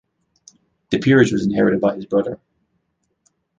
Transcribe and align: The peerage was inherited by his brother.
The 0.89 0.97
peerage 0.97 1.31
was 1.31 1.45
inherited 1.45 1.79
by 1.79 1.93
his 1.95 2.07
brother. 2.07 2.39